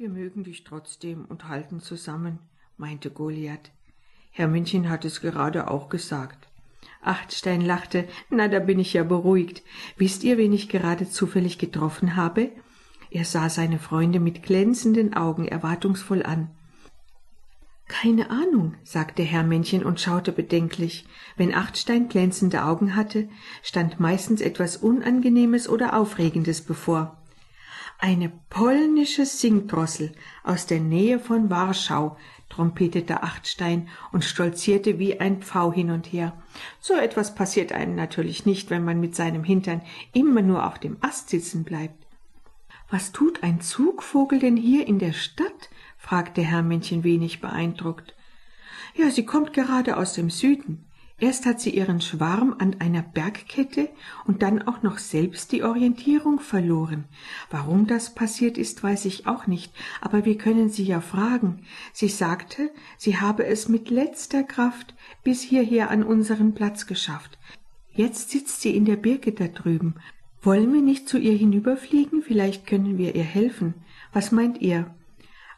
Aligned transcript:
Wir 0.00 0.10
mögen 0.10 0.44
dich 0.44 0.62
trotzdem 0.62 1.24
und 1.24 1.48
halten 1.48 1.80
zusammen, 1.80 2.38
meinte 2.76 3.10
Goliath. 3.10 3.72
Herminchen 4.30 4.88
hat 4.88 5.04
es 5.04 5.20
gerade 5.20 5.68
auch 5.68 5.88
gesagt. 5.88 6.46
Achtstein 7.02 7.60
lachte. 7.60 8.06
Na, 8.30 8.46
da 8.46 8.60
bin 8.60 8.78
ich 8.78 8.92
ja 8.92 9.02
beruhigt. 9.02 9.64
Wisst 9.96 10.22
ihr, 10.22 10.38
wen 10.38 10.52
ich 10.52 10.68
gerade 10.68 11.10
zufällig 11.10 11.58
getroffen 11.58 12.14
habe? 12.14 12.52
Er 13.10 13.24
sah 13.24 13.50
seine 13.50 13.80
Freunde 13.80 14.20
mit 14.20 14.44
glänzenden 14.44 15.14
Augen 15.14 15.48
erwartungsvoll 15.48 16.22
an. 16.22 16.48
Keine 17.88 18.30
Ahnung, 18.30 18.76
sagte 18.84 19.24
Herrmännchen 19.24 19.84
und 19.84 19.98
schaute 19.98 20.30
bedenklich. 20.30 21.08
Wenn 21.36 21.52
Achtstein 21.52 22.08
glänzende 22.08 22.62
Augen 22.62 22.94
hatte, 22.94 23.28
stand 23.64 23.98
meistens 23.98 24.42
etwas 24.42 24.76
Unangenehmes 24.76 25.68
oder 25.68 25.98
Aufregendes 25.98 26.60
bevor. 26.60 27.17
Eine 28.00 28.30
polnische 28.48 29.26
Singdrossel 29.26 30.12
aus 30.44 30.66
der 30.66 30.78
Nähe 30.78 31.18
von 31.18 31.50
Warschau, 31.50 32.16
trompetete 32.48 33.24
Achtstein 33.24 33.88
und 34.12 34.24
stolzierte 34.24 35.00
wie 35.00 35.18
ein 35.18 35.42
Pfau 35.42 35.72
hin 35.72 35.90
und 35.90 36.06
her. 36.06 36.32
So 36.80 36.94
etwas 36.94 37.34
passiert 37.34 37.72
einem 37.72 37.96
natürlich 37.96 38.46
nicht, 38.46 38.70
wenn 38.70 38.84
man 38.84 39.00
mit 39.00 39.16
seinem 39.16 39.42
Hintern 39.42 39.82
immer 40.12 40.42
nur 40.42 40.64
auf 40.64 40.78
dem 40.78 40.96
Ast 41.00 41.28
sitzen 41.28 41.64
bleibt. 41.64 42.06
Was 42.88 43.10
tut 43.10 43.42
ein 43.42 43.60
Zugvogel 43.60 44.38
denn 44.38 44.56
hier 44.56 44.86
in 44.86 45.00
der 45.00 45.12
Stadt? 45.12 45.68
fragte 45.98 46.40
Herrmännchen 46.40 47.02
wenig 47.02 47.40
beeindruckt. 47.40 48.14
Ja, 48.94 49.10
sie 49.10 49.26
kommt 49.26 49.52
gerade 49.52 49.96
aus 49.96 50.14
dem 50.14 50.30
Süden. 50.30 50.87
Erst 51.20 51.46
hat 51.46 51.60
sie 51.60 51.70
ihren 51.70 52.00
Schwarm 52.00 52.54
an 52.58 52.76
einer 52.78 53.02
Bergkette 53.02 53.88
und 54.24 54.42
dann 54.42 54.62
auch 54.62 54.82
noch 54.82 54.98
selbst 54.98 55.50
die 55.50 55.64
Orientierung 55.64 56.38
verloren. 56.38 57.06
Warum 57.50 57.88
das 57.88 58.14
passiert 58.14 58.56
ist, 58.56 58.84
weiß 58.84 59.04
ich 59.04 59.26
auch 59.26 59.48
nicht, 59.48 59.72
aber 60.00 60.24
wir 60.24 60.38
können 60.38 60.70
sie 60.70 60.84
ja 60.84 61.00
fragen. 61.00 61.62
Sie 61.92 62.08
sagte, 62.08 62.70
sie 62.96 63.16
habe 63.16 63.46
es 63.46 63.68
mit 63.68 63.90
letzter 63.90 64.44
Kraft 64.44 64.94
bis 65.24 65.42
hierher 65.42 65.90
an 65.90 66.04
unseren 66.04 66.54
Platz 66.54 66.86
geschafft. 66.86 67.36
Jetzt 67.92 68.30
sitzt 68.30 68.60
sie 68.60 68.76
in 68.76 68.84
der 68.84 68.96
Birke 68.96 69.32
da 69.32 69.48
drüben. 69.48 69.96
Wollen 70.40 70.72
wir 70.72 70.82
nicht 70.82 71.08
zu 71.08 71.18
ihr 71.18 71.36
hinüberfliegen? 71.36 72.22
Vielleicht 72.22 72.64
können 72.64 72.96
wir 72.96 73.16
ihr 73.16 73.24
helfen. 73.24 73.74
Was 74.12 74.30
meint 74.30 74.60
ihr? 74.60 74.94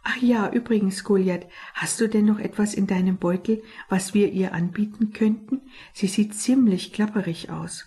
Ach 0.03 0.17
ja, 0.17 0.51
übrigens, 0.51 1.05
Goliath, 1.05 1.47
hast 1.75 2.01
du 2.01 2.09
denn 2.09 2.25
noch 2.25 2.39
etwas 2.39 2.75
in 2.75 2.87
deinem 2.87 3.19
Beutel, 3.19 3.63
was 3.89 4.15
wir 4.15 4.33
ihr 4.33 4.55
anbieten 4.55 5.13
könnten? 5.13 5.61
Sie 5.93 6.07
sieht 6.07 6.35
ziemlich 6.35 6.93
klapperig 6.93 7.51
aus. 7.51 7.87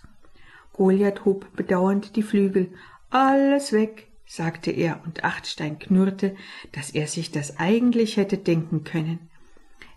Goliath 0.74 1.26
hob 1.26 1.56
bedauernd 1.56 2.16
die 2.16 2.24
Flügel. 2.24 2.72
Alles 3.10 3.74
weg, 3.74 4.08
sagte 4.26 4.72
er, 4.72 5.02
und 5.06 5.24
Achtstein 5.24 5.80
knurrte, 5.80 6.36
dass 6.72 6.92
er 6.92 7.08
sich 7.08 7.32
das 7.32 7.58
eigentlich 7.60 8.18
hätte 8.18 8.38
denken 8.38 8.84
können. 8.84 9.20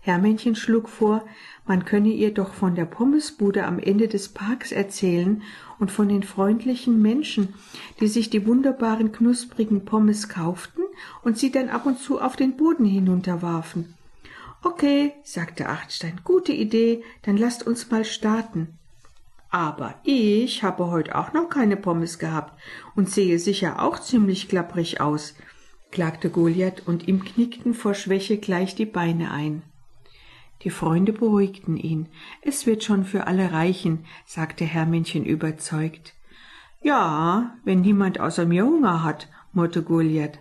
Hermännchen 0.01 0.55
schlug 0.55 0.89
vor, 0.89 1.25
man 1.65 1.85
könne 1.85 2.09
ihr 2.09 2.33
doch 2.33 2.53
von 2.53 2.75
der 2.75 2.85
Pommesbude 2.85 3.65
am 3.65 3.77
Ende 3.77 4.07
des 4.07 4.29
Parks 4.29 4.71
erzählen 4.71 5.43
und 5.79 5.91
von 5.91 6.07
den 6.07 6.23
freundlichen 6.23 7.01
Menschen, 7.01 7.53
die 7.99 8.07
sich 8.07 8.29
die 8.29 8.47
wunderbaren 8.47 9.11
knusprigen 9.11 9.85
Pommes 9.85 10.29
kauften 10.29 10.86
und 11.23 11.37
sie 11.37 11.51
dann 11.51 11.69
ab 11.69 11.85
und 11.85 11.99
zu 11.99 12.21
auf 12.21 12.35
den 12.35 12.57
Boden 12.57 12.85
hinunterwarfen. 12.85 13.95
Okay, 14.63 15.13
sagte 15.23 15.69
Achtstein, 15.69 16.21
gute 16.23 16.51
Idee, 16.51 17.03
dann 17.21 17.37
lasst 17.37 17.65
uns 17.65 17.89
mal 17.91 18.05
starten. 18.05 18.77
Aber 19.49 19.95
ich 20.03 20.63
habe 20.63 20.87
heute 20.87 21.15
auch 21.15 21.31
noch 21.33 21.49
keine 21.49 21.77
Pommes 21.77 22.19
gehabt 22.19 22.59
und 22.95 23.09
sehe 23.09 23.39
sicher 23.39 23.81
auch 23.81 23.99
ziemlich 23.99 24.49
klapprig 24.49 24.99
aus, 24.99 25.35
klagte 25.91 26.29
Goliath, 26.29 26.83
und 26.85 27.07
ihm 27.07 27.23
knickten 27.23 27.73
vor 27.73 27.93
Schwäche 27.93 28.37
gleich 28.37 28.75
die 28.75 28.85
Beine 28.85 29.31
ein. 29.31 29.61
Die 30.63 30.69
Freunde 30.69 31.13
beruhigten 31.13 31.77
ihn. 31.77 32.07
Es 32.41 32.65
wird 32.65 32.83
schon 32.83 33.05
für 33.05 33.27
alle 33.27 33.51
reichen, 33.51 34.05
sagte 34.25 34.65
Hermännchen 34.65 35.23
überzeugt. 35.23 36.13
Ja, 36.81 37.55
wenn 37.63 37.81
niemand 37.81 38.19
außer 38.19 38.45
mir 38.45 38.65
Hunger 38.65 39.03
hat, 39.03 39.29
murrte 39.53 39.83
Goliath. 39.83 40.39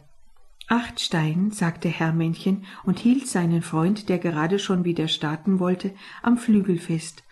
Acht 0.68 1.00
Stein, 1.00 1.52
sagte 1.52 1.88
Hermännchen 1.88 2.64
und 2.84 2.98
hielt 2.98 3.28
seinen 3.28 3.62
Freund, 3.62 4.08
der 4.08 4.18
gerade 4.18 4.58
schon 4.58 4.84
wieder 4.84 5.06
starten 5.06 5.60
wollte, 5.60 5.94
am 6.22 6.38
Flügel 6.38 6.78
fest. 6.78 7.22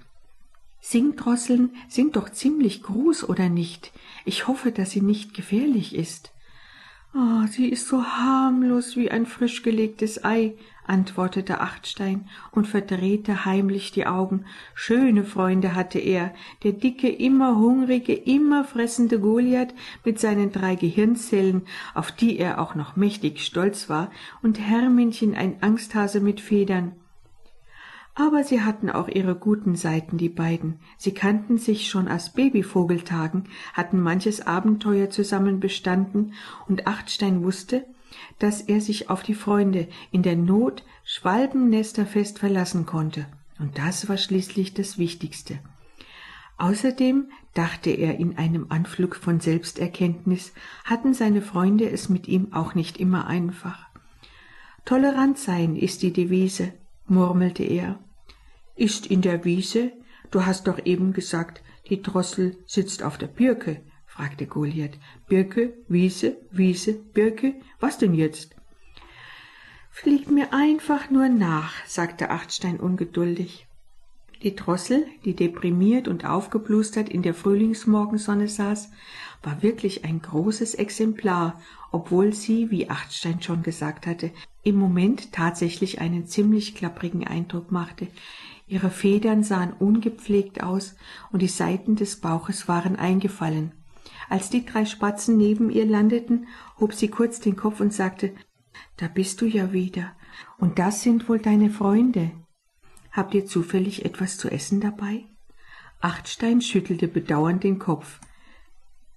Singdrosseln 0.80 1.74
sind 1.88 2.14
doch 2.14 2.28
ziemlich 2.28 2.82
groß, 2.82 3.28
oder 3.28 3.48
nicht? 3.48 3.92
Ich 4.24 4.46
hoffe, 4.46 4.70
dass 4.70 4.90
sie 4.90 5.00
nicht 5.00 5.34
gefährlich 5.34 5.94
ist. 5.94 6.33
Oh, 7.16 7.46
sie 7.48 7.68
ist 7.68 7.86
so 7.86 8.02
harmlos 8.04 8.96
wie 8.96 9.08
ein 9.08 9.24
frisch 9.24 9.62
gelegtes 9.62 10.24
Ei, 10.24 10.54
antwortete 10.84 11.60
Achtstein 11.60 12.28
und 12.50 12.66
verdrehte 12.66 13.44
heimlich 13.44 13.92
die 13.92 14.08
Augen. 14.08 14.46
Schöne 14.74 15.22
Freunde 15.22 15.76
hatte 15.76 16.00
er, 16.00 16.34
der 16.64 16.72
dicke, 16.72 17.08
immer 17.08 17.56
hungrige, 17.56 18.14
immer 18.14 18.64
fressende 18.64 19.20
Goliath 19.20 19.74
mit 20.04 20.18
seinen 20.18 20.50
drei 20.50 20.74
Gehirnzellen, 20.74 21.62
auf 21.94 22.10
die 22.10 22.36
er 22.36 22.60
auch 22.60 22.74
noch 22.74 22.96
mächtig 22.96 23.44
stolz 23.44 23.88
war, 23.88 24.10
und 24.42 24.58
Herminchen 24.58 25.36
ein 25.36 25.62
Angsthase 25.62 26.18
mit 26.18 26.40
Federn. 26.40 26.96
Aber 28.16 28.44
sie 28.44 28.62
hatten 28.62 28.90
auch 28.90 29.08
ihre 29.08 29.34
guten 29.34 29.74
Seiten, 29.74 30.18
die 30.18 30.28
beiden. 30.28 30.78
Sie 30.96 31.12
kannten 31.12 31.58
sich 31.58 31.88
schon 31.88 32.06
aus 32.06 32.32
Babyvogeltagen, 32.32 33.48
hatten 33.72 34.00
manches 34.00 34.40
Abenteuer 34.46 35.10
zusammen 35.10 35.58
bestanden, 35.58 36.32
und 36.68 36.86
Achtstein 36.86 37.42
wusste, 37.42 37.84
dass 38.38 38.60
er 38.60 38.80
sich 38.80 39.10
auf 39.10 39.24
die 39.24 39.34
Freunde 39.34 39.88
in 40.12 40.22
der 40.22 40.36
Not 40.36 40.84
schwalbennesterfest 41.04 42.38
verlassen 42.38 42.86
konnte. 42.86 43.26
Und 43.58 43.78
das 43.78 44.08
war 44.08 44.16
schließlich 44.16 44.74
das 44.74 44.96
Wichtigste. 44.98 45.58
Außerdem, 46.56 47.30
dachte 47.52 47.90
er 47.90 48.18
in 48.18 48.36
einem 48.36 48.66
Anflug 48.68 49.16
von 49.16 49.40
Selbsterkenntnis, 49.40 50.52
hatten 50.84 51.14
seine 51.14 51.42
Freunde 51.42 51.88
es 51.88 52.08
mit 52.08 52.28
ihm 52.28 52.52
auch 52.52 52.74
nicht 52.74 52.98
immer 52.98 53.26
einfach. 53.26 53.86
Tolerant 54.84 55.38
sein 55.38 55.76
ist 55.76 56.02
die 56.02 56.12
Devise, 56.12 56.72
murmelte 57.06 57.64
er. 57.64 57.98
Ist 58.76 59.06
in 59.06 59.22
der 59.22 59.44
Wiese? 59.44 59.92
Du 60.30 60.44
hast 60.44 60.66
doch 60.66 60.84
eben 60.84 61.12
gesagt, 61.12 61.62
die 61.88 62.02
Drossel 62.02 62.56
sitzt 62.66 63.02
auf 63.02 63.18
der 63.18 63.28
Birke, 63.28 63.82
fragte 64.06 64.46
Goliath. 64.46 64.98
Birke, 65.28 65.74
Wiese, 65.86 66.38
Wiese, 66.50 66.94
Birke, 66.94 67.54
was 67.78 67.98
denn 67.98 68.14
jetzt? 68.14 68.56
Flieg 69.90 70.28
mir 70.28 70.52
einfach 70.52 71.08
nur 71.10 71.28
nach, 71.28 71.72
sagte 71.86 72.30
Achtstein 72.30 72.80
ungeduldig. 72.80 73.68
Die 74.42 74.56
Drossel, 74.56 75.06
die 75.24 75.34
deprimiert 75.34 76.08
und 76.08 76.26
aufgeblustert 76.26 77.08
in 77.08 77.22
der 77.22 77.32
Frühlingsmorgensonne 77.32 78.48
saß, 78.48 78.90
war 79.42 79.62
wirklich 79.62 80.04
ein 80.04 80.20
großes 80.20 80.74
Exemplar, 80.74 81.60
obwohl 81.92 82.32
sie, 82.32 82.70
wie 82.70 82.90
Achtstein 82.90 83.40
schon 83.40 83.62
gesagt 83.62 84.06
hatte, 84.06 84.32
im 84.62 84.76
Moment 84.76 85.32
tatsächlich 85.32 86.00
einen 86.00 86.26
ziemlich 86.26 86.74
klapprigen 86.74 87.26
Eindruck 87.26 87.70
machte. 87.70 88.08
Ihre 88.66 88.90
Federn 88.90 89.42
sahen 89.42 89.72
ungepflegt 89.72 90.62
aus 90.62 90.96
und 91.30 91.42
die 91.42 91.48
Seiten 91.48 91.96
des 91.96 92.20
Bauches 92.20 92.66
waren 92.66 92.96
eingefallen. 92.96 93.72
Als 94.28 94.48
die 94.50 94.64
drei 94.64 94.86
Spatzen 94.86 95.36
neben 95.36 95.70
ihr 95.70 95.84
landeten, 95.84 96.46
hob 96.80 96.94
sie 96.94 97.08
kurz 97.08 97.40
den 97.40 97.56
Kopf 97.56 97.80
und 97.80 97.92
sagte, 97.92 98.34
da 98.96 99.08
bist 99.08 99.40
du 99.40 99.46
ja 99.46 99.72
wieder. 99.72 100.12
Und 100.58 100.78
das 100.78 101.02
sind 101.02 101.28
wohl 101.28 101.38
deine 101.38 101.70
Freunde. 101.70 102.32
Habt 103.12 103.34
ihr 103.34 103.46
zufällig 103.46 104.04
etwas 104.04 104.38
zu 104.38 104.50
essen 104.50 104.80
dabei? 104.80 105.24
Achtstein 106.00 106.60
schüttelte 106.60 107.08
bedauernd 107.08 107.64
den 107.64 107.78
Kopf. 107.78 108.20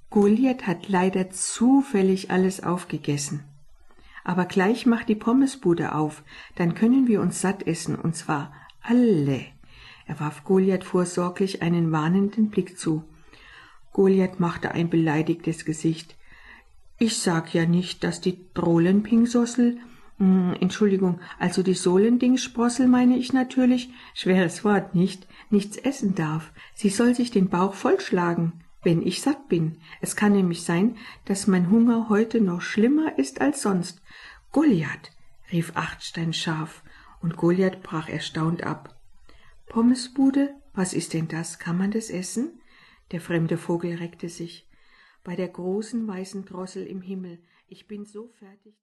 Goliath 0.10 0.68
hat 0.68 0.88
leider 0.88 1.32
zufällig 1.32 2.32
alles 2.32 2.64
aufgegessen. 2.64 3.44
Aber 4.24 4.46
gleich 4.46 4.86
macht 4.86 5.10
die 5.10 5.16
Pommesbude 5.16 5.96
auf, 5.96 6.24
dann 6.56 6.76
können 6.76 7.08
wir 7.08 7.22
uns 7.22 7.42
satt 7.42 7.66
essen, 7.66 7.96
und 7.96 8.16
zwar 8.16 8.54
alle. 8.88 9.46
Er 10.08 10.20
warf 10.20 10.44
Goliath 10.44 10.86
vorsorglich 10.86 11.62
einen 11.62 11.92
warnenden 11.92 12.50
Blick 12.50 12.80
zu. 12.80 13.04
Goliath 13.92 14.40
machte 14.40 14.72
ein 14.72 14.90
beleidigtes 14.90 15.66
Gesicht. 15.66 16.16
Ich 16.98 17.18
sag 17.18 17.54
ja 17.54 17.66
nicht, 17.66 18.04
dass 18.04 18.22
die 18.22 18.40
Drohlenpingsossel, 18.54 19.78
hm, 20.18 20.56
Entschuldigung, 20.60 21.20
also 21.38 21.62
die 21.62 21.74
Sohlendingsprossel 21.74 22.88
meine 22.88 23.18
ich 23.18 23.34
natürlich, 23.34 23.90
schweres 24.14 24.64
Wort, 24.64 24.96
nicht, 24.96 25.28
nichts 25.50 25.78
essen 25.78 26.16
darf. 26.16 26.52
Sie 26.74 26.90
soll 26.90 27.14
sich 27.14 27.30
den 27.30 27.50
Bauch 27.50 27.74
vollschlagen, 27.74 28.54
wenn 28.84 29.06
ich 29.06 29.22
satt 29.22 29.50
bin. 29.50 29.78
Es 30.00 30.16
kann 30.16 30.32
nämlich 30.32 30.64
sein, 30.64 30.96
dass 31.26 31.48
mein 31.48 31.70
Hunger 31.70 32.08
heute 32.10 32.40
noch 32.40 32.62
schlimmer 32.62 33.20
ist 33.20 33.42
als 33.42 33.62
sonst. 33.62 34.02
Goliath, 34.52 35.12
rief 35.52 35.74
Achtstein 35.76 36.34
scharf, 36.34 36.84
und 37.28 37.36
Goliath 37.36 37.84
brach 37.84 38.08
erstaunt 38.08 38.64
ab. 38.64 38.98
Pommesbude, 39.66 40.56
was 40.74 40.94
ist 40.94 41.14
denn 41.14 41.28
das? 41.28 41.60
Kann 41.60 41.78
man 41.78 41.92
das 41.92 42.10
essen? 42.10 42.62
Der 43.12 43.20
fremde 43.20 43.58
Vogel 43.58 43.96
reckte 43.96 44.30
sich. 44.30 44.66
Bei 45.26 45.36
der 45.36 45.50
großen 45.50 46.08
weißen 46.08 46.46
Drossel 46.46 46.88
im 46.88 47.02
Himmel. 47.02 47.40
Ich 47.68 47.86
bin 47.86 48.06
so 48.06 48.30
fertig. 48.40 48.76